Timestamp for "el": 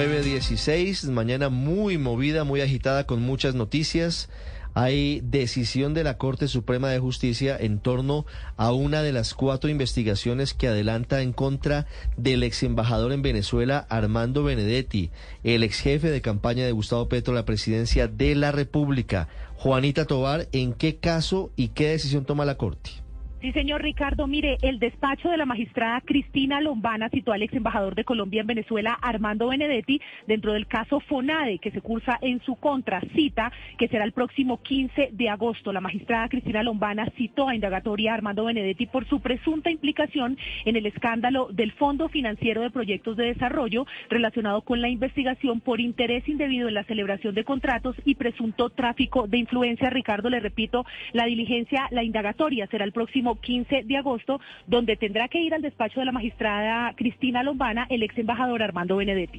15.44-15.64, 24.60-24.78, 34.04-34.12, 40.76-40.84, 52.84-52.92, 57.90-58.02